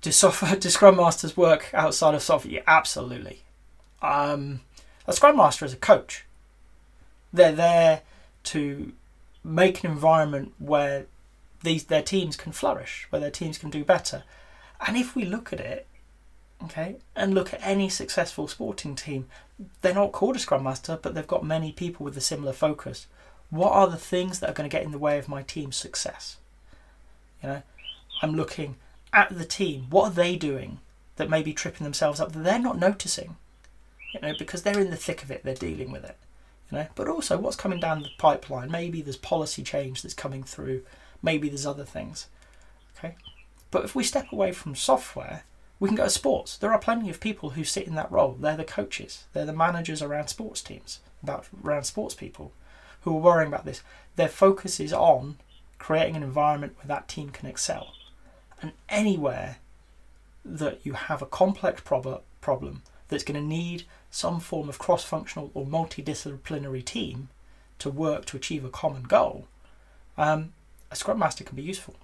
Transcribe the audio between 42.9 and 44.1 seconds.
Okay, but if we